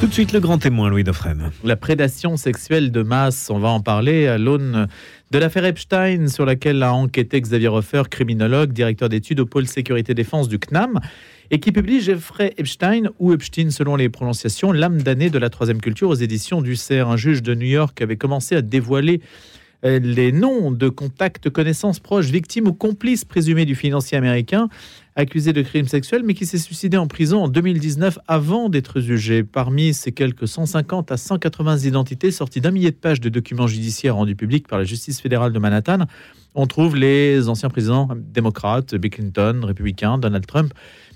[0.00, 1.50] Tout de suite, le grand témoin, Louis Dauphren.
[1.64, 4.86] La prédation sexuelle de masse, on va en parler à l'aune
[5.32, 10.14] de l'affaire Epstein, sur laquelle a enquêté Xavier Hofer, criminologue, directeur d'études au pôle sécurité
[10.14, 11.00] défense du CNAM,
[11.50, 15.80] et qui publie Jeffrey Epstein, ou Epstein selon les prononciations, l'âme damnée de la troisième
[15.80, 17.08] culture aux éditions du CERF.
[17.08, 19.20] Un juge de New York avait commencé à dévoiler
[19.82, 24.68] les noms de contacts, connaissances proches, victimes ou complices présumés du financier américain
[25.18, 29.42] accusé de crimes sexuels, mais qui s'est suicidé en prison en 2019 avant d'être jugé.
[29.42, 34.14] Parmi ces quelques 150 à 180 identités sorties d'un millier de pages de documents judiciaires
[34.14, 36.06] rendus publics par la justice fédérale de Manhattan,
[36.54, 40.72] on trouve les anciens présidents démocrates, Bill Clinton, républicain, Donald Trump,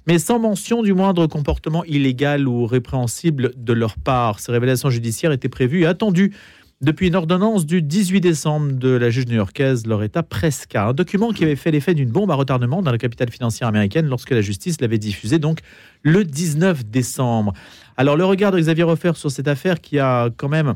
[0.08, 4.40] mais sans mention du moindre comportement illégal ou répréhensible de leur part.
[4.40, 6.32] Ces révélations judiciaires étaient prévues et attendues
[6.82, 11.44] depuis une ordonnance du 18 décembre de la juge new-yorkaise Loretta Preska, un document qui
[11.44, 14.80] avait fait l'effet d'une bombe à retardement dans la capitale financière américaine lorsque la justice
[14.80, 15.60] l'avait diffusé, donc
[16.02, 17.52] le 19 décembre.
[17.96, 20.74] Alors le regard de Xavier Hofer sur cette affaire qui a quand même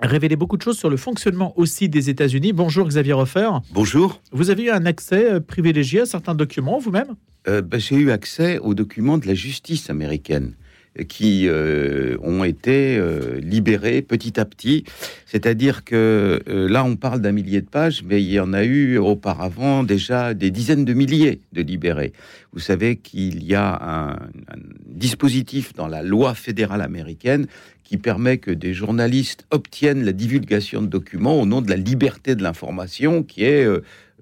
[0.00, 2.54] révélé beaucoup de choses sur le fonctionnement aussi des États-Unis.
[2.54, 3.50] Bonjour Xavier Hofer.
[3.74, 4.22] Bonjour.
[4.32, 7.14] Vous avez eu un accès euh, privilégié à certains documents vous-même?
[7.46, 10.54] Euh, ben, J'ai eu accès aux documents de la justice américaine
[11.08, 14.84] qui euh, ont été euh, libérés petit à petit.
[15.26, 18.64] C'est-à-dire que euh, là, on parle d'un millier de pages, mais il y en a
[18.64, 22.12] eu auparavant déjà des dizaines de milliers de libérés.
[22.52, 24.16] Vous savez qu'il y a un,
[24.86, 27.46] dispositif dans la loi fédérale américaine
[27.84, 32.34] qui permet que des journalistes obtiennent la divulgation de documents au nom de la liberté
[32.34, 33.66] de l'information, qui est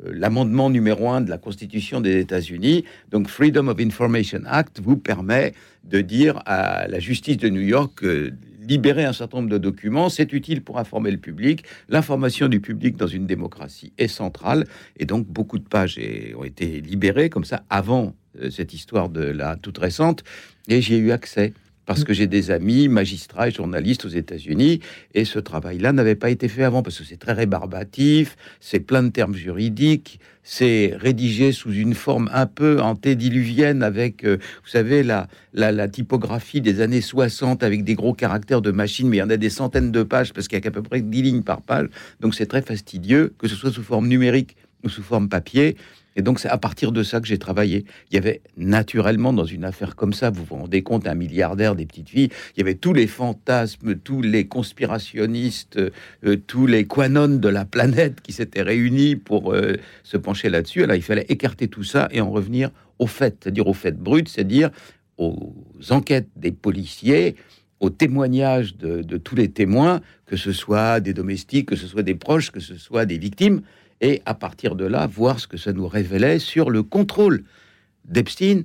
[0.04, 2.84] l'amendement numéro un de la Constitution des États-Unis.
[3.10, 7.92] Donc, Freedom of Information Act vous permet de dire à la justice de New York
[7.96, 8.32] que
[8.68, 11.64] libérer un certain nombre de documents, c'est utile pour informer le public.
[11.88, 14.66] L'information du public dans une démocratie est centrale,
[14.98, 15.98] et donc beaucoup de pages
[16.36, 20.22] ont été libérées comme ça avant euh, cette histoire de la toute récente,
[20.68, 21.55] et j'y ai eu accès
[21.89, 24.81] parce que j'ai des amis magistrats et journalistes aux États-Unis,
[25.14, 29.03] et ce travail-là n'avait pas été fait avant, parce que c'est très rébarbatif, c'est plein
[29.03, 35.02] de termes juridiques, c'est rédigé sous une forme un peu antédiluvienne, avec, euh, vous savez,
[35.02, 39.23] la, la, typographie des années 60, avec des gros caractères de machine, mais il y
[39.23, 41.42] en a des centaines de pages, parce qu'il y a qu'à peu près 10 lignes
[41.42, 41.89] par page,
[42.20, 45.74] donc c'est très fastidieux, que ce soit sous forme numérique ou sous forme papier.
[46.18, 47.84] Et donc, c'est à partir de ça que j'ai travaillé.
[48.11, 51.77] Il y avait naturellement, dans une affaire comme ça, vous vous rendez compte, un milliardaire,
[51.77, 56.86] des petites filles, il y avait tous les fantasmes, tous les conspirationnistes, euh, tous les
[56.86, 60.83] quanones de la planète qui s'étaient réunis pour euh, se pencher là-dessus.
[60.83, 64.29] Alors, il fallait écarter tout ça et en revenir au fait, c'est-à-dire au fait brut,
[64.29, 64.70] c'est-à-dire
[65.18, 65.55] aux
[65.90, 67.36] enquêtes des policiers,
[67.79, 72.02] aux témoignages de, de, tous les témoins, que ce soit des domestiques, que ce soit
[72.02, 73.62] des proches, que ce soit des victimes,
[74.01, 77.45] et à partir de là, voir ce que ça nous révélait sur le contrôle
[78.05, 78.63] d'Epstein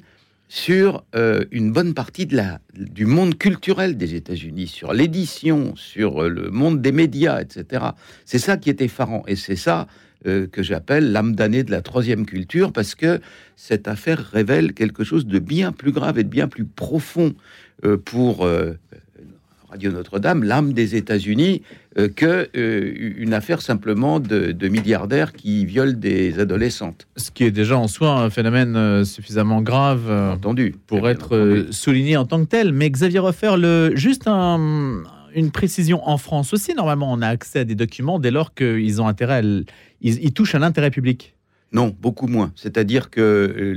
[0.54, 6.24] sur euh, une bonne partie de la, du monde culturel des États-Unis, sur l'édition, sur
[6.24, 7.86] euh, le monde des médias, etc.
[8.26, 9.88] C'est ça qui est effarant, et c'est ça
[10.28, 13.20] euh, que j'appelle l'âme damnée de la troisième culture, parce que
[13.56, 17.34] cette affaire révèle quelque chose de bien plus grave et de bien plus profond
[18.06, 18.48] pour
[19.74, 21.64] Radio Notre-Dame, l'âme des États-Unis,
[21.98, 27.08] euh, que euh, une affaire simplement de, milliardaires qui violent des adolescentes.
[27.18, 32.18] Ce qui est déjà en soi un phénomène euh, suffisamment grave entendu, pour être souligné
[32.18, 32.72] en tant que tel.
[32.72, 37.64] Mais Xavier Refer, le, juste une précision en France aussi, normalement, on a accès à
[37.64, 39.42] des documents dès lors qu'ils ont intérêt,
[40.02, 41.34] ils, touchent à l'intérêt public.
[41.72, 42.52] Non, beaucoup moins.
[42.56, 43.74] C'est-à-dire que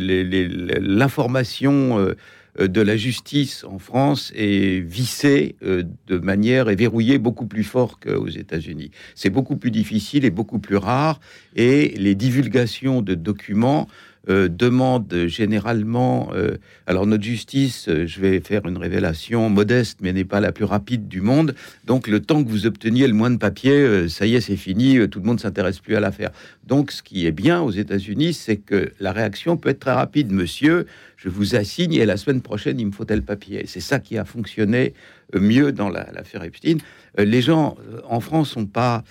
[0.78, 2.14] l'information euh,
[2.59, 8.00] de la justice en France est vissée euh, de manière et verrouillée beaucoup plus fort
[8.00, 8.91] qu'aux États-Unis.
[9.15, 11.21] C'est beaucoup plus difficile et beaucoup plus rare,
[11.55, 13.89] et les divulgations de documents
[14.28, 16.31] euh, demande généralement.
[16.34, 16.56] Euh,
[16.88, 20.64] alors notre justice, euh, je vais faire une révélation modeste, mais n'est pas la plus
[20.64, 21.54] rapide du monde.
[21.84, 25.09] Donc le temps que vous obteniez le moins de papier, ça y est, c'est fini.
[25.09, 26.31] tout le monde s'intéresse plus à l'affaire.
[26.66, 30.32] Donc ce qui est bien aux États-Unis, c'est que la réaction peut être très rapide.
[30.32, 33.62] Monsieur, je vous assigne et la semaine prochaine, il me faut tel papier.
[33.66, 34.94] C'est ça qui a fonctionné
[35.34, 36.78] mieux dans l'affaire Epstein.
[37.17, 37.76] les gens
[38.08, 39.05] en France n'ont pas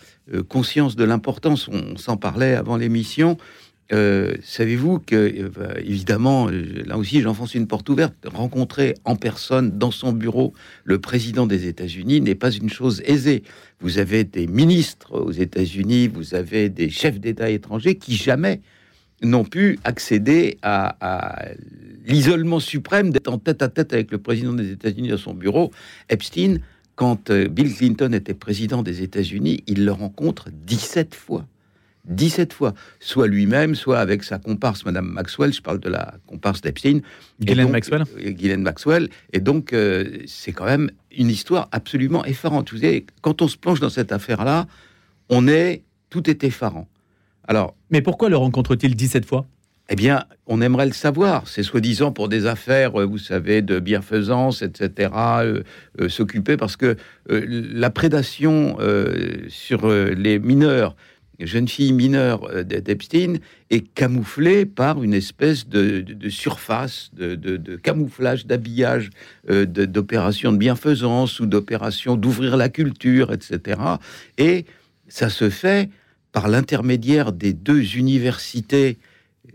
[0.49, 1.69] conscience de l'importance.
[1.69, 3.37] On s'en parlait avant l'émission.
[3.93, 9.77] Euh, savez-vous que, euh, évidemment, euh, là aussi j'enfonce une porte ouverte, rencontrer en personne
[9.77, 10.53] dans son bureau
[10.85, 13.43] le président des États-Unis n'est pas une chose aisée.
[13.81, 18.61] Vous avez des ministres aux États-Unis, vous avez des chefs d'État étrangers qui jamais
[19.21, 21.45] n'ont pu accéder à,
[22.07, 25.71] l'isolement suprême d'être en tête à tête avec le président des États-Unis dans son bureau.
[26.09, 26.57] Epstein,
[26.95, 31.45] quand Bill Clinton était président des États-Unis, il le rencontre 17 fois.
[32.07, 35.53] 17 fois, soit lui-même, soit avec sa comparse, Madame Maxwell.
[35.53, 36.99] Je parle de la comparse d'Epstein.
[37.41, 38.03] Ghislaine Maxwell?
[38.17, 39.09] Euh, Ghislaine Maxwell.
[39.33, 42.71] Et donc, euh, c'est quand même une histoire absolument effarante.
[42.71, 44.67] Vous savez, quand on se plonge dans cette affaire-là,
[45.29, 46.87] on est, tout est effarant.
[47.47, 49.45] Alors, mais pourquoi le rencontre-t-il 17 fois?
[49.89, 51.47] eh bien, on aimerait le savoir.
[51.47, 55.61] C'est soi-disant pour des affaires, euh, vous savez, de bienfaisance, etc., euh,
[56.01, 56.95] euh, s'occuper parce que
[57.27, 58.77] la prédation
[59.49, 60.95] sur les mineurs,
[61.39, 63.37] les jeunes filles mineures d'Epstein,
[63.69, 69.09] est camouflée par une espèce de, surface, de, camouflage, d'habillage,
[69.47, 73.79] d'opérations de bienfaisance ou d'opérations d'ouvrir la culture, etc.
[74.37, 74.65] Et
[75.07, 75.89] ça se fait
[76.31, 78.97] par l'intermédiaire des deux universités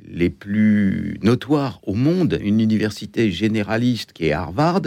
[0.08, 4.82] les plus notoires au monde, une université généraliste qui est Harvard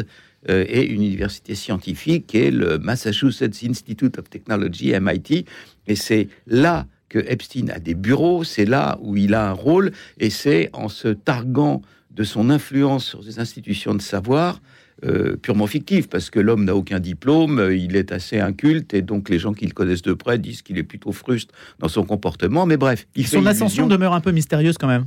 [0.50, 5.46] euh, et une université scientifique qui est le Massachusetts Institute of Technology, MIT.
[5.88, 9.92] Et c'est là que Epstein a des bureaux, c'est là où il a un rôle,
[10.20, 11.82] et c'est en se targuant
[12.12, 14.62] de son influence sur les institutions de savoir
[15.06, 19.02] euh, purement fictif, parce que l'homme n'a aucun diplôme, euh, il est assez inculte, et
[19.02, 22.04] donc les gens qui le connaissent de près disent qu'il est plutôt frustre dans son
[22.04, 22.66] comportement.
[22.66, 25.06] Mais bref, son ascension demeure un peu mystérieuse quand même.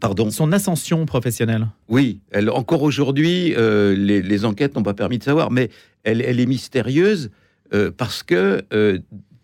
[0.00, 0.30] Pardon?
[0.30, 1.66] Son ascension professionnelle.
[1.88, 5.70] Oui, elle, encore aujourd'hui, euh, les, enquêtes n'ont pas permis de savoir, mais
[6.04, 7.30] elle, elle est mystérieuse
[7.96, 8.62] parce que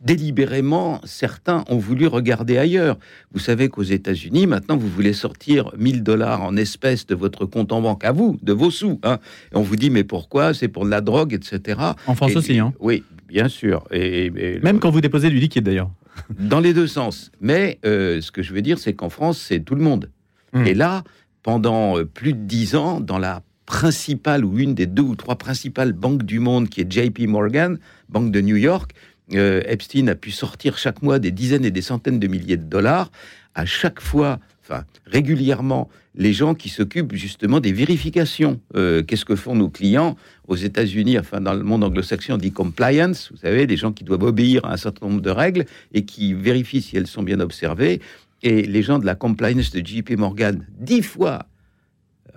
[0.05, 2.99] délibérément, certains ont voulu regarder ailleurs.
[3.33, 7.73] Vous savez qu'aux États-Unis, maintenant, vous voulez sortir 1000 dollars en espèces de votre compte
[7.73, 9.01] en banque à vous, de vos sous.
[9.03, 9.19] Hein.
[9.53, 10.55] Et on vous dit, mais pourquoi?
[10.55, 11.81] C'est pour de la drogue, etc.
[12.07, 13.85] En France aussi, hein Oui, bien sûr.
[13.91, 14.31] Et,
[14.63, 15.91] Même quand vous déposez du liquide, d'ailleurs.
[16.39, 17.31] Dans les deux sens.
[17.41, 20.11] Mais euh, ce que je veux dire, c'est qu'en France, c'est tout le monde.
[20.53, 20.67] Hmm.
[20.67, 21.05] Et là,
[21.43, 25.37] pendant euh, plus de dix ans, dans la principale ou une des deux ou trois
[25.37, 27.79] principales banques du monde, qui est JP Morgan,
[28.09, 28.93] banque de New York,
[29.35, 32.65] euh, Epstein a pu sortir chaque mois des dizaines et des centaines de milliers de
[32.65, 33.11] dollars.
[33.55, 38.61] À chaque fois, enfin régulièrement, les gens qui s'occupent justement des vérifications.
[38.77, 40.17] Euh, qu'est-ce que font nos clients
[40.49, 43.31] aux États-Unis, enfin dans le monde anglo-saxon, on dit compliance.
[43.31, 45.65] Vous savez, les gens qui doivent obéir à un certain nombre de règles
[45.95, 48.01] et qui vérifient si elles sont bien observées.
[48.43, 51.47] Et les gens de la compliance de JP Morgan, dix fois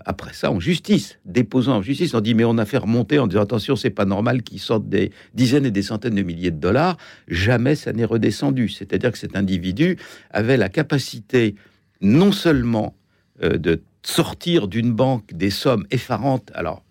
[0.05, 3.27] après ça en justice, déposant en justice, on dit mais on a fait remonter en
[3.27, 6.59] disant attention, c'est pas normal qu'ils sortent des dizaines et des centaines de milliers de
[6.59, 6.97] dollars.
[7.27, 8.69] Jamais ça n'est redescendu.
[8.69, 9.97] C'est-à-dire que cet individu
[10.31, 11.55] avait la capacité
[12.01, 12.95] non seulement
[13.43, 16.51] euh, de sortir d'une banque des sommes effarantes.
[16.53, 16.83] Alors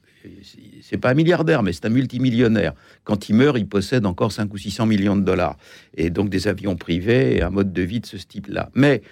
[0.83, 2.73] c'est pas un milliardaire, mais c'est un multimillionnaire.
[3.05, 5.57] Quand il meurt, il possède encore 5 ou 600 millions de dollars.
[5.97, 8.71] Et donc des avions privés et un mode de vie de ce type-là.
[8.75, 9.03] Mais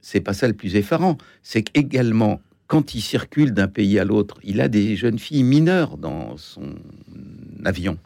[0.00, 1.18] c'est pas ça le plus effarant.
[1.42, 2.40] C'est qu'également,
[2.70, 6.76] quand il circule d'un pays à l'autre, il a des jeunes filles mineures dans son
[7.64, 7.98] avion.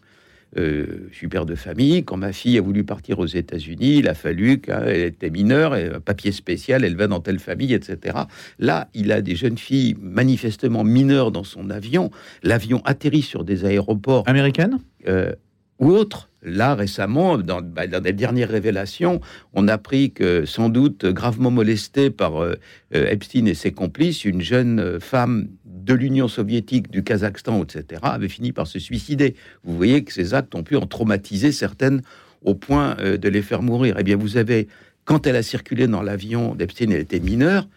[0.56, 2.02] Euh, je suis père de famille.
[2.02, 6.00] Quand ma fille a voulu partir aux États-Unis, il a fallu qu'elle était mineure, un
[6.00, 8.16] papier spécial, elle va dans telle famille, etc.
[8.58, 12.10] Là, il a des jeunes filles manifestement mineures dans son avion.
[12.42, 14.78] L'avion atterrit sur des aéroports américaines?
[15.06, 15.34] Euh,
[15.78, 16.28] ou autres.
[16.42, 19.20] Là, récemment, bah, dans, les dernières révélations,
[19.54, 22.54] on a appris que, sans doute gravement molestée par euh,
[22.94, 28.00] euh, Epstein et ses complices, une jeune euh, femme de l'Union soviétique, du Kazakhstan, etc.,
[28.04, 29.36] avait fini par se suicider.
[29.64, 32.02] Vous voyez que ces actes ont pu en traumatiser certaines
[32.42, 33.96] au point de les faire mourir.
[33.98, 34.68] Eh bien, vous avez,
[35.06, 37.68] quand elle a circulé dans l'avion d'Epstein, elle était mineure,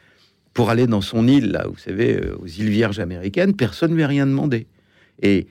[0.54, 4.04] pour aller dans son île, là, vous savez, aux îles Vierges américaines, personne ne lui
[4.04, 4.68] a rien demandé.
[5.22, 5.48] Et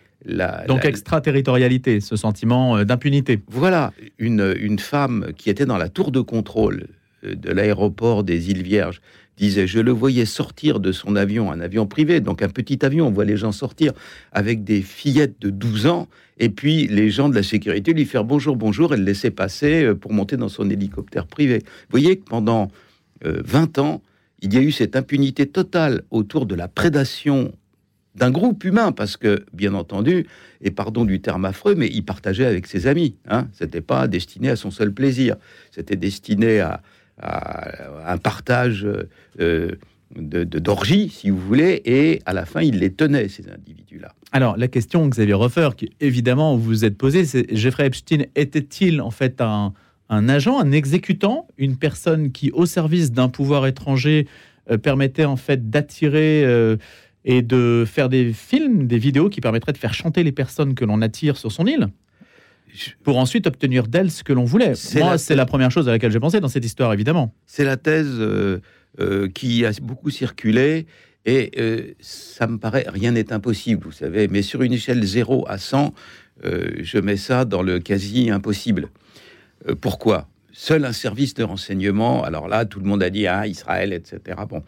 [0.67, 3.41] donc extraterritorialité, ce sentiment euh, d'impunité.
[3.49, 6.89] Voilà, une, une femme qui était dans la tour de contrôle
[7.25, 9.01] euh, de l'aéroport des îles Vierges
[9.37, 13.09] disait je le voyais sortir de son avion, un avion privé, donc un petit avion,
[13.09, 13.93] on voit les gens sortir
[14.33, 16.09] avec des fillettes de 12 ans,
[16.39, 19.85] et puis les gens de la sécurité lui faire bonjour, bonjour, et le laisser passer
[19.85, 21.59] euh, pour monter dans son hélicoptère privé.
[21.59, 22.71] Vous voyez que pendant
[23.23, 24.03] 20 ans,
[24.43, 27.53] il y a eu cette impunité totale autour de la prédation
[28.17, 30.27] d'un groupe humain, parce que, bien entendu,
[30.63, 33.15] et pardon du terme affreux, mais il partageait avec ses amis.
[33.29, 33.49] Hein.
[33.53, 35.37] C'était pas destiné à son seul plaisir.
[35.71, 36.83] C'était destiné à,
[37.19, 38.87] un partage
[39.41, 39.71] euh,
[40.15, 44.15] de d'orgie, si vous voulez, et à la fin, il les tenait, ces individus-là.
[44.33, 49.11] Alors, la question, Xavier Roffer, qui évidemment vous êtes posée, c'est Jeffrey Epstein était-il en
[49.11, 49.73] fait un,
[50.11, 54.27] agent, un exécutant, une personne qui, au service d'un pouvoir étranger,
[54.71, 56.45] euh, permettait en fait d'attirer...
[56.45, 56.77] Euh,
[57.27, 60.85] et de faire des films, des vidéos qui permettraient de faire chanter les personnes que
[60.85, 61.89] l'on attire sur son île
[63.03, 64.75] pour ensuite obtenir d'elles ce que l'on voulait.
[64.95, 67.35] Moi, c'est la première chose à laquelle j'ai pensé dans cette histoire, évidemment.
[67.47, 68.61] C'est la thèse euh,
[69.01, 70.87] euh, qui a beaucoup circulé
[71.25, 75.47] et euh, ça me paraît, rien n'est impossible, vous savez, mais sur une échelle 0
[75.49, 75.93] à 100,
[76.45, 78.91] je mets ça dans le quasi impossible.
[79.81, 80.29] pourquoi?
[80.53, 82.25] Seul un service de renseignement.
[82.25, 84.39] Alors là, tout le monde a dit ah Israël, etc.
[84.49, 84.63] Bon,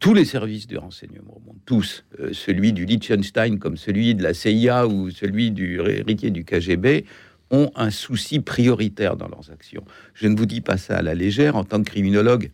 [0.00, 4.86] tous les services de renseignement, tous, euh, celui du Liechtenstein comme celui de la CIA
[4.86, 7.04] ou celui du héritier du KGB,
[7.50, 9.84] ont un souci prioritaire dans leurs actions.
[10.14, 11.56] Je ne vous dis pas ça à la légère.
[11.56, 12.50] En tant que criminologue,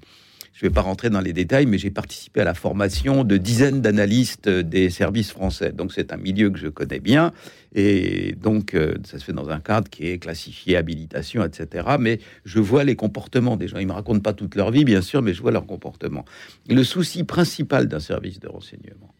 [0.56, 3.36] je ne vais pas rentrer dans les détails, mais j'ai participé à la formation de
[3.36, 5.70] dizaines d'analystes des services français.
[5.70, 7.32] Donc c'est un milieu que je connais bien.
[7.74, 11.96] Et donc euh, ça se fait dans un cadre qui est classifié, habilitation, etc.
[12.00, 13.76] Mais je vois les comportements des gens.
[13.76, 16.24] Ils ne me racontent pas toute leur vie, bien sûr, mais je vois leur comportement.
[16.70, 19.12] Le souci principal d'un service de renseignement,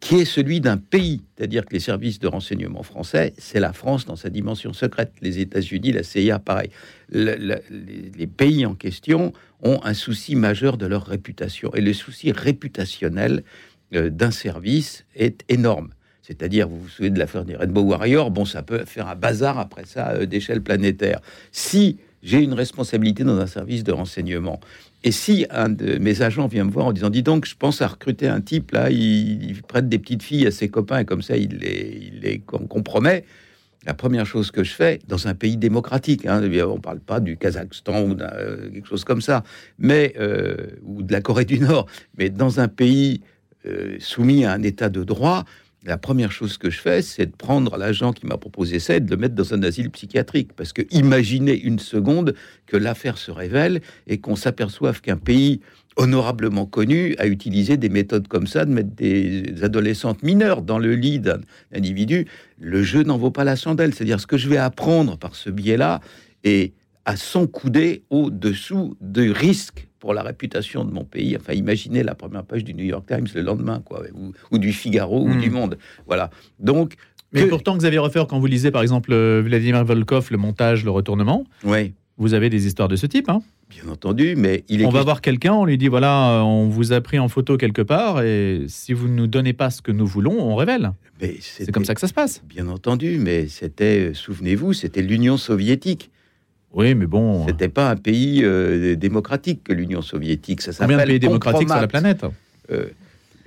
[0.00, 4.04] qui est celui d'un pays, c'est-à-dire que les services de renseignement français, c'est la France
[4.04, 6.70] dans sa dimension secrète, les États-Unis, la CIA, pareil.
[7.10, 13.42] les, pays en question ont un souci majeur de leur réputation, et le souci réputationnel
[13.94, 15.90] euh, d'un service est énorme.
[16.22, 19.58] C'est-à-dire, vous vous souvenez de l'affaire des Rainbow Warriors, bon, ça peut faire un bazar
[19.58, 21.20] après ça euh, d'échelle planétaire.
[21.52, 24.60] Si j'ai une responsabilité dans un service de renseignement
[25.04, 27.80] et si un de mes agents vient me voir en disant, dis donc, je pense
[27.82, 31.22] à recruter un type, là, il, prête des petites filles à ses copains et comme
[31.22, 33.24] ça, il les, les compromet.
[33.86, 37.20] La première chose que je fais, dans un pays démocratique, hein, on ne parle pas
[37.20, 39.44] du Kazakhstan ou euh, quelque chose comme ça,
[39.78, 41.86] mais, euh, ou de la Corée du Nord,
[42.18, 43.20] mais dans un pays
[43.64, 45.44] euh, soumis à un état de droit,
[45.84, 49.00] la première chose que je fais, c'est de prendre l'agent qui m'a proposé ça et
[49.00, 50.52] de le mettre dans un asile psychiatrique.
[50.54, 52.34] Parce que imaginez une seconde
[52.66, 55.60] que l'affaire se révèle et qu'on s'aperçoive qu'un pays
[55.96, 60.94] honorablement connu a utilisé des méthodes comme ça, de mettre des adolescentes mineures dans le
[60.94, 61.40] lit d'un
[61.72, 62.26] individu.
[62.58, 63.94] Le jeu n'en vaut pas la chandelle.
[63.94, 66.00] C'est-à-dire ce que je vais apprendre par ce biais-là
[66.44, 71.36] est à son coudé au-dessous de risques pour la réputation de mon pays.
[71.38, 74.02] Enfin, imaginez la première page du New York Times le lendemain, quoi,
[74.50, 75.54] ou, du Figaro ou du hmm.
[75.54, 75.78] Monde.
[76.06, 76.30] Voilà.
[76.58, 76.94] Donc.
[77.32, 80.90] Mais pourtant, Xavier Hofer, quand vous lisez par exemple euh, Vladimir Volkov, le montage, le
[80.90, 81.92] retournement, oui.
[82.16, 84.86] vous avez des histoires de ce type, hein Bien entendu, mais il est.
[84.86, 87.56] On va voir quelqu'un, on lui dit voilà, euh, on vous a pris en photo
[87.56, 90.92] quelque part, et si vous ne nous donnez pas ce que nous voulons, on révèle.
[91.40, 92.42] C'est comme ça que ça se passe.
[92.46, 96.10] Bien entendu, mais c'était, souvenez-vous, c'était l'Union soviétique.
[96.76, 97.42] Oui, mais bon.
[97.42, 100.60] Euh, C'était pas un pays euh, démocratique que l'Union soviétique.
[100.60, 102.24] Ça Combien de pays démocratiques sur la planète
[102.70, 102.84] euh,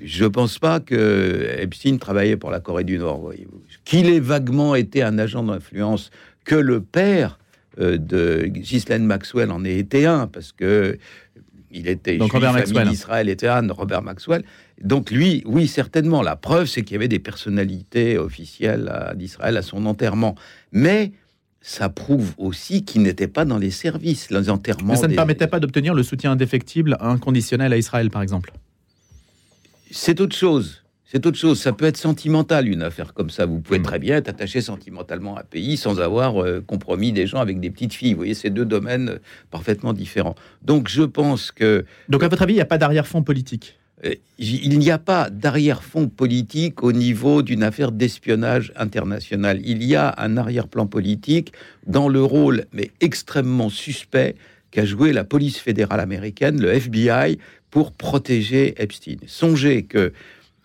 [0.03, 3.19] Je pense pas que Epstein travaillait pour la Corée du Nord.
[3.19, 3.61] Voyez-vous.
[3.85, 6.09] Qu'il ait vaguement été un agent d'influence,
[6.43, 7.37] que le père
[7.77, 10.97] de Ghislaine Maxwell en ait été un, parce que
[11.71, 12.91] il était Donc Robert Maxwell.
[12.91, 14.43] Israël était un, Robert Maxwell.
[14.81, 16.23] Donc lui, oui, certainement.
[16.23, 20.33] La preuve, c'est qu'il y avait des personnalités officielles d'Israël à son enterrement.
[20.71, 21.11] Mais
[21.61, 24.93] ça prouve aussi qu'il n'était pas dans les services, les enterrements.
[24.93, 28.53] Mais ça ne permettait pas d'obtenir le soutien indéfectible, inconditionnel à Israël, par exemple.
[29.91, 30.83] C'est autre chose.
[31.11, 31.59] C'est autre chose.
[31.59, 33.47] Ça peut être sentimental, une affaire comme ça.
[33.47, 33.83] Vous pouvez mm.
[33.83, 37.59] très bien être attaché sentimentalement à un pays sans avoir euh, compromis des gens avec
[37.59, 38.13] des petites filles.
[38.13, 40.35] Vous voyez, c'est deux domaines euh, parfaitement différents.
[40.61, 41.83] Donc, je pense que.
[42.09, 43.78] Donc, à votre avis, il n'y a pas d'arrière-fond politique?
[44.37, 49.59] Il n'y a pas d'arrière-fond politique au niveau d'une affaire d'espionnage international.
[49.63, 51.51] Il y a un arrière-plan politique
[51.85, 54.35] dans le rôle, mais extrêmement suspect,
[54.71, 57.39] qu'a joué la police fédérale américaine, le FBI,
[57.71, 59.17] pour protéger Epstein.
[59.27, 60.13] Songez que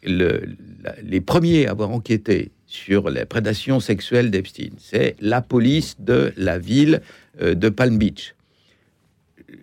[0.04, 6.58] les premiers à avoir enquêté sur les prédations sexuelles d'Epstein, c'est la police de la
[6.58, 7.02] ville
[7.40, 8.34] euh, de Palm Beach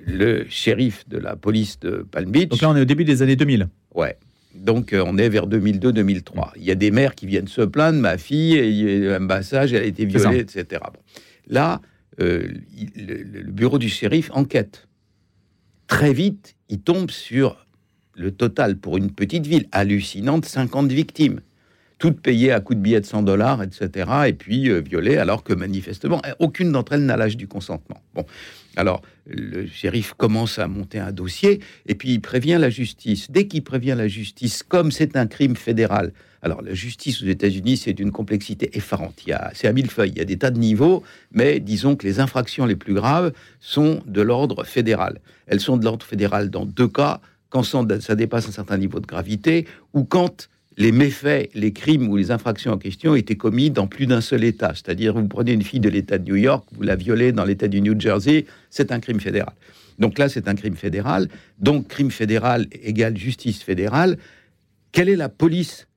[0.06, 2.50] le shérif de la police de Palm Beach.
[2.50, 3.68] Donc là, on est au début des années 2000.
[3.94, 4.18] Ouais.
[4.56, 6.52] Donc euh, on est vers 2002-2003.
[6.58, 9.20] Il y a des mères qui viennent se plaindre, ma fille, il y a un
[9.20, 10.82] massage, elle a été violée, etc.
[11.48, 11.82] Là,
[12.20, 12.48] euh,
[12.96, 14.88] le, bureau du shérif enquête.
[15.88, 17.66] Très vite, il tombe sur
[18.16, 21.42] le total pour une petite ville hallucinante, 50 victimes.
[22.02, 24.10] Toutes payées à coups de billets de 100 dollars, etc.
[24.26, 28.02] Et puis euh, violées, alors que manifestement, aucune d'entre elles n'a l'âge du consentement.
[28.16, 28.26] Bon,
[28.76, 33.30] alors, le shérif commence à monter un dossier et puis il prévient la justice.
[33.30, 37.78] Dès qu'il prévient la justice, comme c'est un crime fédéral, alors la justice aux États-Unis,
[37.78, 39.24] c'est d'une complexité effarante.
[39.54, 42.20] C'est à mille feuilles, il y a des tas de niveaux, mais disons que les
[42.20, 45.20] infractions les plus graves sont de l'ordre fédéral.
[45.46, 49.06] Elles sont de l'ordre fédéral dans deux cas, quand ça dépasse un certain niveau de
[49.06, 53.88] gravité ou quand les méfaits, les crimes ou les infractions en question étaient commis dans
[53.88, 54.72] plus d'un seul État.
[54.74, 57.68] C'est-à-dire, vous prenez une fille de l'État de New York, vous la violez dans l'État
[57.68, 59.54] du New Jersey, c'est un crime fédéral.
[60.00, 61.28] Donc là, c'est un crime fédéral.
[61.60, 64.18] Donc, crime fédéral égale justice fédérale.
[64.92, 65.88] Quelle est la police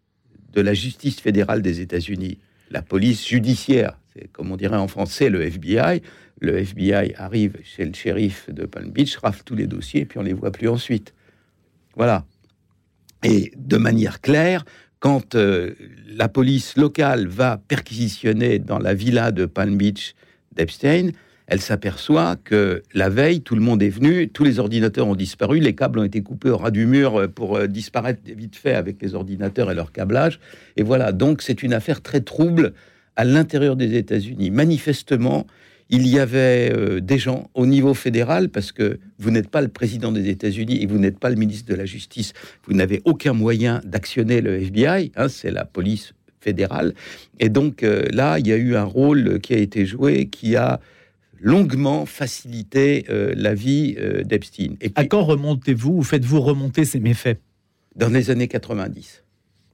[0.53, 2.39] de la justice fédérale des États-Unis?
[2.71, 3.99] La police judiciaire.
[4.13, 6.03] C'est comme on dirait en français le FBI.
[6.41, 10.23] Le FBI arrive chez le shérif de Palm Beach, rafle tous les dossiers, puis on
[10.23, 11.15] les voit plus ensuite.
[11.97, 12.27] Voilà.
[13.25, 14.65] Et de manière claire,
[15.01, 15.73] quand euh,
[16.15, 20.15] la police locale va perquisitionner dans la villa de Palm Beach
[20.55, 21.11] d'Epstein,
[21.47, 25.59] elle s'aperçoit que la veille, tout le monde est venu, tous les ordinateurs ont disparu,
[25.59, 29.01] les câbles ont été coupés au ras du mur pour euh, disparaître vite fait avec
[29.03, 30.39] les ordinateurs et leur câblage.
[30.77, 32.73] Et voilà, donc c'est une affaire très trouble
[33.17, 34.51] à l'intérieur des États-Unis.
[34.51, 35.47] Manifestement,
[35.91, 39.69] il y avait euh, des gens au niveau fédéral, parce que vous n'êtes pas le
[39.69, 42.33] président des États-Unis et vous n'êtes pas le ministre de la Justice,
[42.67, 46.95] vous n'avez aucun moyen d'actionner le FBI, hein, c'est la police fédérale.
[47.39, 50.57] Et donc euh, là, il y a eu un rôle qui a été joué qui
[50.57, 50.81] a
[51.41, 54.77] longuement facilité euh, la vie d'Epstein.
[54.81, 57.39] Et à quand remontez-vous ou faites-vous remonter ces méfaits?
[57.97, 59.24] Dans les années 90.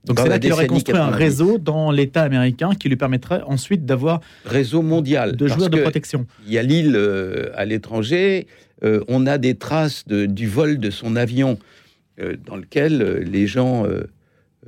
[0.04, 3.84] Donc c'est là qu'il aurait construit un réseau dans l'État américain qui lui permettrait ensuite
[3.84, 6.26] d'avoir réseau mondial de joueurs de protection.
[6.46, 8.46] Il y a l'île euh, à l'étranger.
[8.82, 11.58] on a des traces du vol de son avion
[12.46, 13.86] dans lequel les gens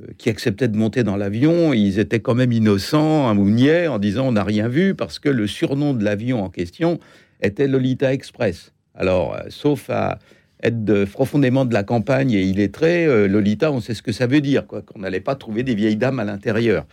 [0.01, 3.99] euh, qui acceptaient de monter dans l'avion, ils étaient quand même innocents, un mounier, en
[3.99, 6.99] disant on n'a rien vu, parce que le surnom de l'avion en question
[7.41, 8.73] était Lolita Express.
[8.95, 10.17] Alors, euh, sauf à
[10.63, 14.41] être profondément de la campagne et illettré, euh, Lolita, on sait ce que ça veut
[14.41, 16.85] dire, quoi, qu'on n'allait pas trouver des vieilles dames à l'intérieur.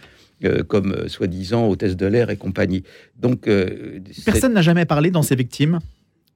[0.69, 2.83] comme soi-disant hôtesse de l'air et compagnie.
[3.19, 3.47] Donc,
[4.25, 5.81] personne n'a jamais parlé dans ces victimes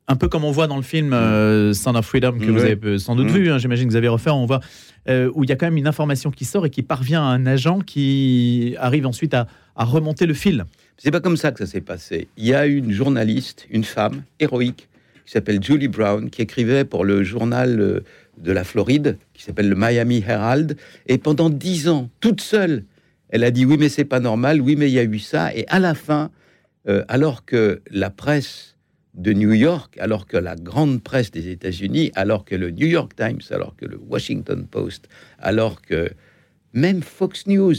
[0.07, 2.79] un peu comme on voit dans le film euh, Sound of Freedom que vous avez
[2.85, 3.35] euh, sans doute mm.
[3.35, 4.61] vu, hein, j'imagine que vous avez refait, on voit
[5.09, 7.27] euh, où il y a quand même une information qui sort et qui parvient à
[7.27, 10.65] un agent qui arrive ensuite à, remonter le fil.
[10.99, 12.29] C'est pas comme ça que ça s'est passé.
[12.37, 14.89] Il y a une journaliste, une femme héroïque
[15.25, 18.03] qui s'appelle Julie Brown, qui écrivait pour le journal
[18.37, 20.77] de la Floride, qui s'appelle le Miami Herald,
[21.07, 22.85] et pendant dix ans, toute seule,
[23.31, 25.55] elle a dit oui mais c'est pas normal, oui mais il y a eu ça,
[25.55, 26.31] et à la fin,
[27.09, 28.75] alors que la presse
[29.15, 33.13] de New York, alors que la grande presse des États-Unis, alors que le New York
[33.17, 36.11] Times, alors que le Washington Post, alors que
[36.73, 37.75] même Fox News,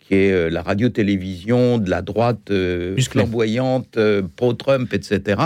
[0.00, 5.40] qui est euh, la radio-télévision de la droite euh, flamboyante, euh, pro-Trump, etc.,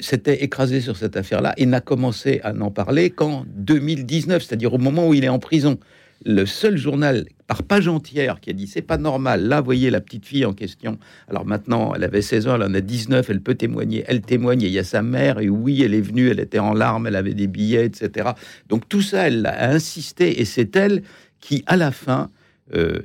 [0.00, 4.78] s'était écrasé sur cette affaire-là et n'a commencé à n'en parler qu'en 2019, c'est-à-dire au
[4.78, 5.78] moment où il est en prison
[6.24, 9.44] le seul journal par page entière qui a dit c'est pas normal.
[9.44, 10.98] Là, voyez la petite fille en question.
[11.28, 14.04] Alors maintenant, elle avait 16 ans, elle en a 19, elle peut témoigner.
[14.06, 16.74] Elle témoigne, il y a sa mère, et oui, elle est venue, elle était en
[16.74, 18.30] larmes, elle avait des billets, etc.
[18.68, 21.02] Donc tout ça, elle a insisté, et c'est elle
[21.40, 22.30] qui, à la fin,
[22.74, 23.00] euh,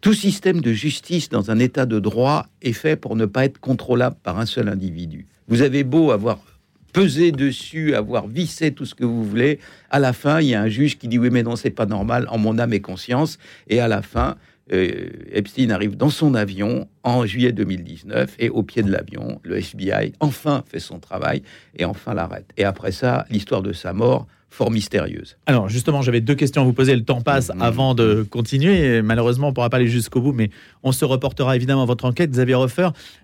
[0.00, 3.58] tout système de justice dans un état de droit est fait pour ne pas être
[3.58, 5.26] contrôlable par un seul individu.
[5.50, 6.38] Vous avez beau avoir
[6.92, 9.58] peser dessus, avoir vissé tout ce que vous voulez.
[9.90, 11.86] À la fin, il y a un juge qui dit oui, mais non, c'est pas
[11.86, 13.38] normal, en mon âme et conscience.
[13.68, 14.36] Et à la fin,
[14.72, 19.56] euh, Epstein arrive dans son avion en juillet 2019 et au pied de l'avion, le
[19.56, 21.42] FBI enfin fait son travail
[21.76, 22.50] et enfin l'arrête.
[22.56, 25.36] Et après ça, l'histoire de sa mort fort mystérieuse.
[25.46, 26.94] Alors justement, j'avais deux questions à vous poser.
[26.94, 27.60] Le temps passe mm-hmm.
[27.62, 29.00] avant de continuer.
[29.02, 30.50] malheureusement, on ne pourra pas aller jusqu'au bout, mais
[30.82, 32.30] on se reportera évidemment à votre enquête.
[32.30, 32.56] Xavier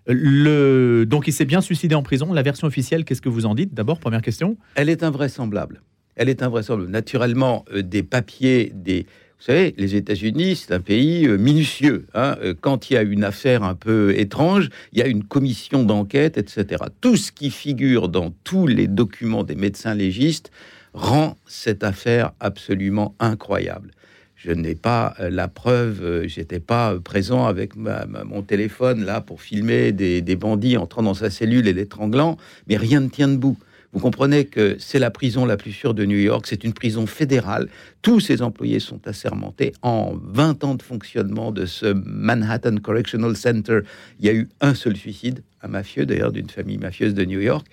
[0.06, 1.04] le...
[1.04, 2.32] donc il s'est bien suicidé en prison.
[2.32, 3.74] La version officielle, qu'est-ce que vous en dites?
[3.74, 4.56] D'abord, première question.
[4.74, 5.82] Elle est invraisemblable.
[6.14, 6.90] Elle est invraisemblable.
[6.90, 9.06] Naturellement, euh, des papiers, des...
[9.38, 12.06] Vous savez, les États-Unis, c'est un pays euh, minutieux.
[12.14, 12.36] Hein.
[12.40, 15.82] Euh, quand il y a une affaire un peu étrange, il y a une commission
[15.82, 16.84] d'enquête, etc.
[17.02, 20.50] Tout ce qui figure dans tous les documents des médecins légistes
[20.96, 23.90] rend cette affaire absolument incroyable.
[24.34, 29.20] Je n'ai pas euh, la preuve, euh, j'étais pas euh, présent avec mon téléphone là
[29.20, 33.58] pour filmer des, bandits entrant dans sa cellule et l'étranglant, mais rien ne tient debout.
[33.92, 37.06] Vous comprenez que c'est la prison la plus sûre de New York, c'est une prison
[37.06, 37.68] fédérale.
[38.02, 39.72] Tous ses employés sont assermentés.
[39.82, 43.80] En 20 ans de fonctionnement de ce Manhattan Correctional Center,
[44.20, 47.40] il y a eu un seul suicide, un mafieux d'ailleurs d'une famille mafieuse de New
[47.40, 47.66] York.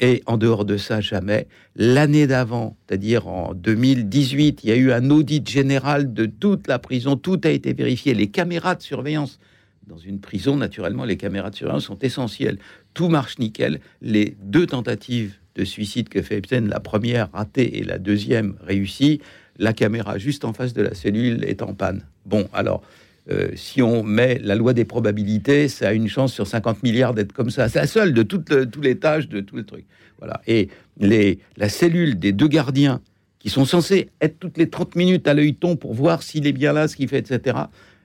[0.00, 1.46] Et en dehors de ça, jamais.
[1.76, 6.78] L'année d'avant, c'est-à-dire en 2018, il y a eu un audit général de toute la
[6.78, 7.16] prison.
[7.16, 8.14] Tout a été vérifié.
[8.14, 9.38] Les caméras de surveillance.
[9.86, 12.58] Dans une prison, naturellement, les caméras de surveillance sont essentielles.
[12.94, 13.80] Tout marche nickel.
[14.02, 19.20] Les deux tentatives de suicide que fait Epstein, la première ratée et la deuxième réussie,
[19.58, 22.04] la caméra juste en face de la cellule est en panne.
[22.26, 22.82] Bon, alors,
[23.30, 27.14] euh, si on met la loi des probabilités, ça a une chance sur 50 milliards
[27.14, 27.68] d'être comme ça.
[27.68, 29.86] C'est la seule de toutes tous les tâches, de tout le truc.
[30.18, 30.42] Voilà.
[30.46, 33.00] Et les, la cellule des deux gardiens,
[33.44, 36.72] qui sont censés être toutes les 30 minutes à l'œil-ton pour voir s'il est bien
[36.72, 37.58] là, ce qu'il fait, etc.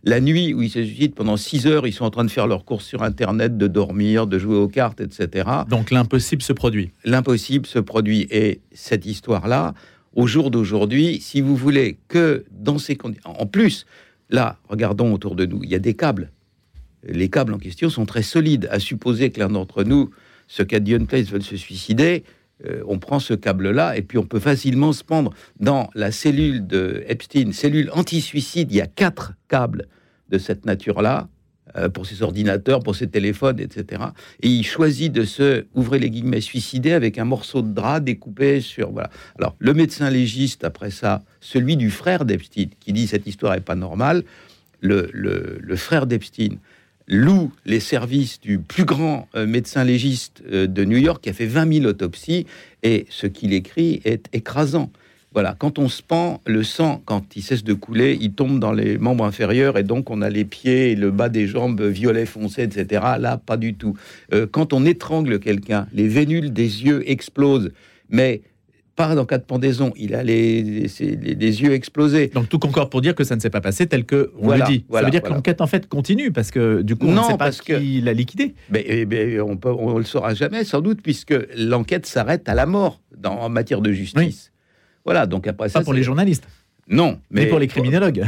[0.03, 2.45] La nuit où ils se suicident, pendant 6 heures, ils sont en train de faire
[2.45, 5.49] leurs courses sur Internet, de dormir, de jouer aux cartes, etc.
[5.69, 6.91] Donc l'impossible se produit.
[7.05, 8.27] L'impossible se produit.
[8.31, 9.75] Et cette histoire-là,
[10.13, 13.31] au jour d'aujourd'hui, si vous voulez que dans ces conditions...
[13.39, 13.85] En plus,
[14.29, 16.31] Là, regardons autour de nous, il y a des câbles.
[17.03, 18.67] Les câbles en question sont très solides.
[18.71, 20.11] À supposer que l'un d'entre nous,
[20.47, 22.23] ce qu'a Dion Place, veut se suicider,
[22.65, 26.67] euh, on prend ce câble-là et puis on peut facilement se prendre dans la cellule
[26.67, 28.71] de Epstein, cellule anti-suicide.
[28.71, 29.87] Il y a quatre câbles
[30.29, 31.29] de cette nature-là.
[31.75, 34.03] Euh, pour ses ordinateurs, pour ses téléphones, etc.
[34.41, 38.61] Et il choisit de se, ouvrez les guillemets, suicider avec un morceau de drap découpé
[38.61, 38.91] sur...
[38.91, 39.09] Voilà.
[39.37, 43.61] Alors, le médecin légiste, après ça, celui du frère d'Epstein, qui dit cette histoire est
[43.61, 44.23] pas normale,
[44.81, 46.57] le, le frère d'Epstein
[47.09, 51.33] loue les services du plus grand euh, médecin légiste euh, de New York qui a
[51.33, 52.45] fait 20 000 autopsies
[52.83, 54.91] et ce qu'il écrit est écrasant.
[55.31, 58.71] Voilà, quand on se pend, le sang, quand il cesse de couler, il tombe dans
[58.71, 62.25] les membres inférieurs et donc on a les pieds et le bas des jambes violet
[62.25, 63.03] foncé, etc.
[63.19, 63.95] Là, pas du tout.
[64.33, 67.71] Euh, quand on étrangle quelqu'un, les vénules des yeux explosent,
[68.09, 68.41] mais
[68.95, 72.27] pas dans cas de pendaison, il a les, les, yeux explosés.
[72.27, 74.61] Donc tout encore pour dire que ça ne s'est pas passé tel que on le
[74.65, 74.83] dit.
[74.91, 77.37] ça veut dire que l'enquête en fait continue parce que du coup on ne sait
[77.37, 78.55] pas qui l'a liquidé.
[78.69, 82.55] Mais, eh ben, on ne on le saura jamais sans doute puisque l'enquête s'arrête à
[82.55, 84.51] la mort dans, en matière de justice.
[85.05, 85.79] Voilà, donc après ça.
[85.79, 86.47] Pas pour les journalistes.
[86.89, 88.23] Non, mais, pour les criminologues.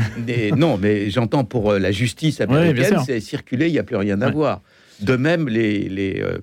[0.55, 4.21] non, mais j'entends pour euh, la justice américaine, c'est circulé, il n'y a plus rien
[4.21, 4.61] à voir.
[5.01, 6.37] De même, les, les, euh,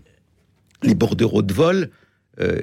[0.83, 1.91] les bordereaux de vol,
[2.41, 2.61] euh,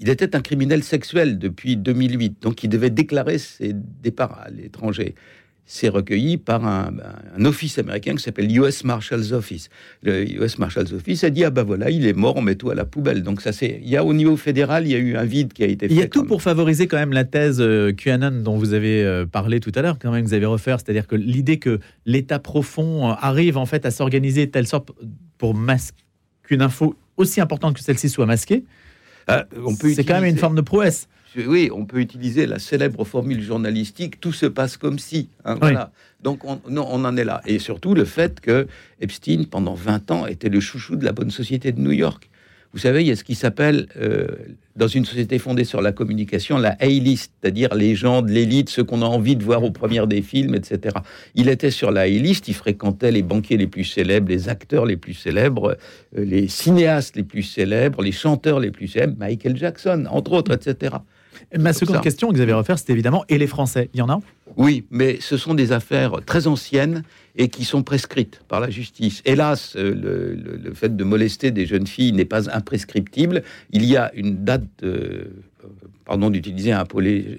[0.00, 5.14] il était un criminel sexuel depuis 2008, donc il devait déclarer ses départs à l'étranger.
[5.70, 6.94] C'est recueilli par un,
[7.44, 9.68] office américain qui s'appelle US Marshal's Office.
[10.02, 12.70] Le US Marshal's Office a dit ah ben voilà il est mort on met tout
[12.70, 13.22] à la poubelle.
[13.22, 15.52] Donc ça c'est il y a au niveau fédéral il y a eu un vide
[15.52, 15.94] qui a été fait.
[15.94, 19.04] Il y a tout pour favoriser quand même la thèse euh, QAnon dont vous avez
[19.04, 22.38] euh, parlé tout à l'heure quand même vous avez refaire c'est-à-dire que l'idée que l'État
[22.38, 24.90] profond euh, arrive en fait à s'organiser de telle sorte
[25.36, 26.02] pour masquer
[26.44, 28.64] qu'une info aussi importante que celle-ci soit masquée.
[29.30, 29.44] Euh,
[29.94, 31.08] c'est quand même une forme de prouesse.
[31.36, 35.28] Oui, on peut utiliser la célèbre formule journalistique tout se passe comme si.
[35.44, 35.92] Hein, voilà.
[36.22, 37.40] Donc on, on, en est là.
[37.46, 38.66] Et surtout le fait que
[39.00, 42.28] Epstein, pendant 20 ans, était le chouchou de la bonne société de New York.
[42.74, 44.26] Vous savez, il y a ce qui s'appelle, euh,
[44.76, 48.84] dans une société fondée sur la communication, la A-list, c'est-à-dire les gens de l'élite, ceux
[48.84, 50.96] qu'on a envie de voir aux premières des films, etc.
[51.34, 54.98] Il était sur la A-list, il fréquentait les banquiers les plus célèbres, les acteurs les
[54.98, 55.78] plus célèbres,
[56.16, 60.52] euh, les cinéastes les plus célèbres, les chanteurs les plus célèbres, Michael Jackson, entre autres,
[60.52, 60.96] etc.
[61.56, 64.20] Ma seconde question, Xavier Refer, c'est évidemment, et les Français, il y en a
[64.56, 67.02] Oui, mais ce sont des affaires très anciennes
[67.36, 69.22] et qui sont prescrites par la justice.
[69.24, 73.42] Hélas, euh, le, fait de molester des jeunes filles n'est pas imprescriptible.
[73.70, 74.84] Il y a une date,
[76.08, 76.84] pardon d'utiliser un,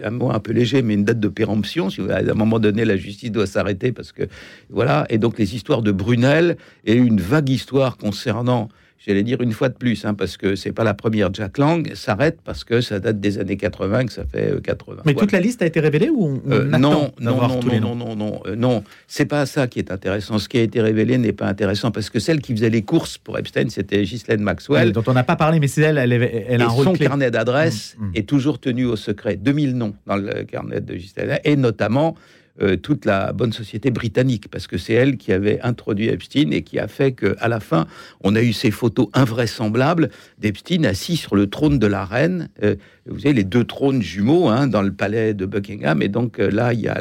[0.03, 1.89] un, mot un peu léger, mais une date de péremption.
[1.89, 4.23] Si à un moment donné, la justice doit s'arrêter parce que
[4.69, 5.05] voilà.
[5.09, 8.69] Et donc les histoires de Brunel et une vague histoire concernant
[9.05, 11.93] j'allais dire une fois de plus, hein, parce que c'est pas la première Jack Lang,
[11.95, 14.97] s'arrête parce que ça date des années 80, que ça fait 80.
[14.97, 17.79] Euh, Mais toute la liste a été révélée ou on, euh, non, non, non, non,
[17.79, 20.37] non, non, non, euh, non, c'est pas ça qui est intéressant.
[20.37, 23.17] Ce qui a été révélé n'est pas intéressant parce que celle qui faisait les courses
[23.17, 26.61] pour Epstein, c'était Ghislaine Maxwell, dont on n'a pas parlé, mais c'est elle, elle, elle,
[26.61, 28.11] a un rôle son carnet d'adresse mm, mm.
[28.15, 29.37] est toujours tenu au secret.
[29.37, 32.15] 2000 noms dans le carnet de Ghislaine, et notamment
[32.61, 36.61] euh, toute la bonne société britannique, parce que c'est elle qui avait introduit Epstein et
[36.61, 37.87] qui a fait qu'à la fin,
[38.21, 42.49] on a eu ces photos invraisemblables d'Epstein assis sur le trône de la reine.
[42.63, 42.75] Euh,
[43.07, 46.49] vous avez les deux trônes jumeaux hein, dans le palais de Buckingham, et donc euh,
[46.49, 46.99] là, il y a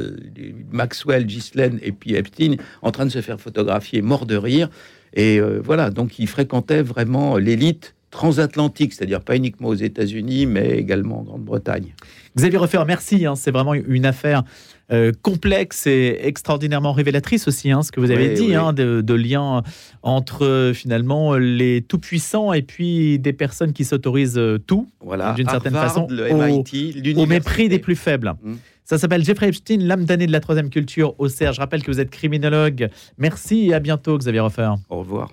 [0.70, 4.68] Maxwell, Ghislaine et puis Epstein en train de se faire photographier, mort de rire.
[5.14, 11.20] Et voilà, donc il fréquentait vraiment l'élite transatlantique, c'est-à-dire pas uniquement aux États-Unis, mais également
[11.20, 11.94] en Grande-Bretagne.
[12.36, 13.26] Xavier Refer, merci.
[13.26, 14.44] Hein, c'est vraiment une affaire
[14.90, 19.14] euh, complexe et extraordinairement révélatrice aussi, hein, ce que vous avez dit, Hein, de, de
[19.14, 19.62] liens
[20.02, 25.34] entre finalement les tout-puissants et puis des personnes qui s'autorisent tout, voilà.
[25.34, 28.34] d'une certaine façon, le MIT, au, mépris des plus faibles.
[28.42, 28.54] Mmh.
[28.84, 31.54] Ça s'appelle Jeffrey Epstein, l'âme damnée de la troisième culture au CERF.
[31.54, 32.88] Je rappelle que vous êtes criminologue.
[33.18, 34.70] Merci et à bientôt, Xavier Refer.
[34.88, 35.30] Au revoir.